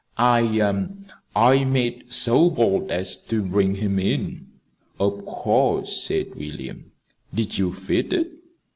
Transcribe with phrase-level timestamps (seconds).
[0.17, 0.87] "I
[1.35, 4.47] I made so bold as to bring him in."
[4.99, 6.91] "Of course," said William.
[7.31, 8.31] "Did you feed it?"